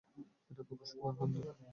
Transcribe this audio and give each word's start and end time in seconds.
এটা 0.51 0.63
খুবই 0.67 0.85
সুন্দর! 0.91 1.55